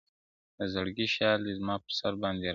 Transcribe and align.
د 0.57 0.59
زړگي 0.73 1.07
شال 1.15 1.39
دي 1.45 1.53
زما 1.59 1.75
پر 1.83 1.91
سر 1.99 2.13
باندي 2.21 2.41
راوغوړوه. 2.41 2.49